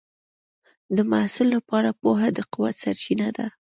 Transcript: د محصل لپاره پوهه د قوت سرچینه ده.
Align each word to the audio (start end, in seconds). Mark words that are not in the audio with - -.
د 0.95 0.97
محصل 1.11 1.47
لپاره 1.57 1.89
پوهه 2.01 2.27
د 2.37 2.39
قوت 2.53 2.75
سرچینه 2.83 3.27
ده. 3.37 3.47